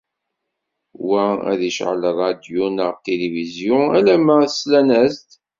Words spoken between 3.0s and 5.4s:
tilibizyu alamma slan-as-d.